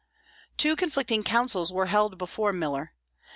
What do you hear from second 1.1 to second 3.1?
councils were held before Miller.